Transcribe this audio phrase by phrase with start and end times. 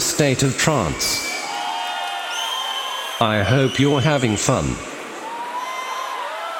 [0.00, 1.28] state of trance.
[3.20, 4.74] I hope you're having fun.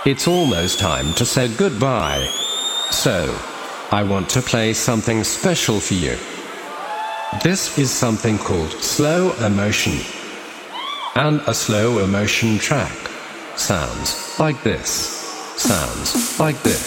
[0.04, 2.24] It's almost time to say goodbye.
[2.90, 3.34] So,
[3.90, 6.16] I want to play something special for you.
[7.42, 9.98] This is something called slow emotion.
[11.14, 12.96] And a slow emotion track
[13.56, 14.86] sounds like this,
[15.56, 16.82] sounds like this,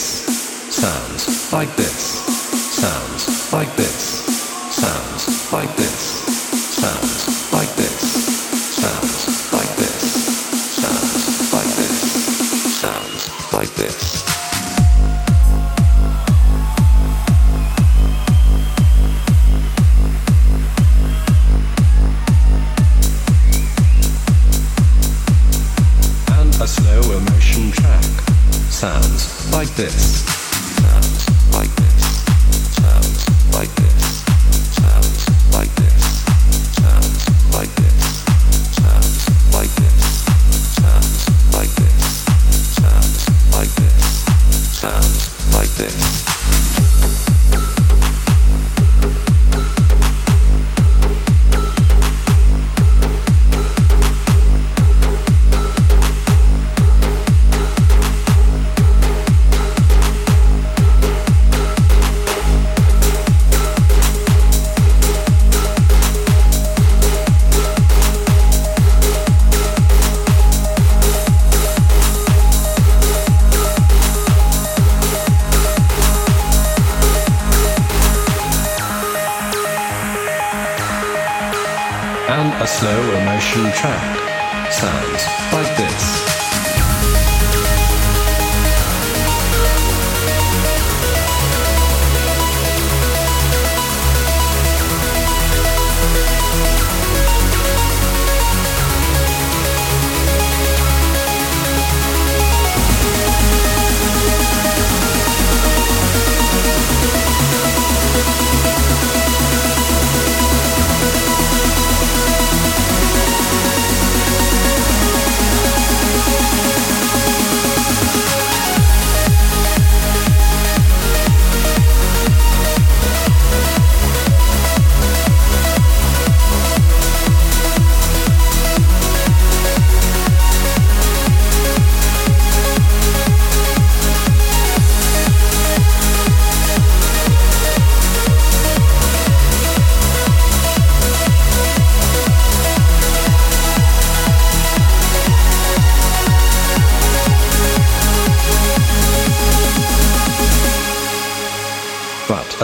[0.76, 1.94] sounds like this,
[2.80, 4.24] sounds like this,
[4.76, 6.33] sounds like this, sounds
[6.84, 7.33] 嗯。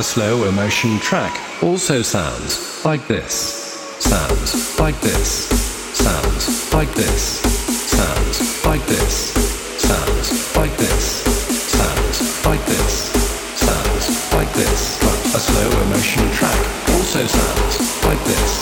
[0.10, 3.30] Slow emotion track also sounds like this.
[4.00, 5.46] Sounds like this.
[5.96, 7.22] Sounds like this.
[7.92, 9.14] Sounds like this.
[9.78, 11.06] Sounds like this.
[11.78, 13.12] Sounds like this.
[13.60, 14.98] Sounds like this.
[15.00, 18.59] But a slow emotion track also sounds like this.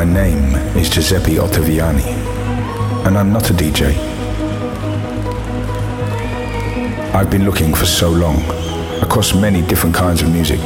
[0.00, 2.06] My name is Giuseppe Ottaviani,
[3.04, 3.94] and I'm not a DJ.
[7.14, 8.38] I've been looking for so long,
[9.02, 10.60] across many different kinds of music,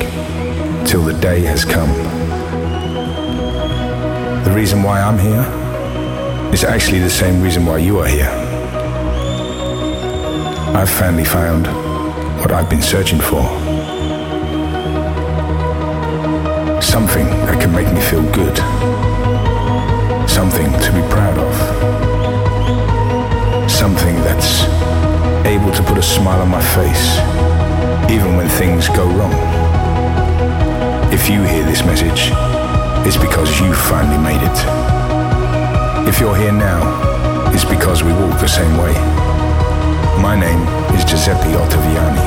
[0.87, 1.93] till the day has come.
[4.45, 5.45] The reason why I'm here
[6.55, 8.31] is actually the same reason why you are here.
[10.79, 11.67] I've finally found
[12.39, 13.43] what I've been searching for.
[16.81, 18.94] Something that can make me feel good.
[20.35, 21.55] Something to be proud of.
[23.71, 24.65] Something that's
[25.47, 27.19] able to put a smile on my face,
[28.11, 29.33] even when things go wrong.
[31.13, 32.33] If you hear this message,
[33.07, 36.09] it's because you finally made it.
[36.09, 36.83] If you're here now,
[37.55, 38.93] it's because we walk the same way.
[40.21, 40.67] My name
[40.97, 42.27] is Giuseppe Ottaviani,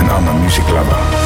[0.00, 1.25] and I'm a music lover.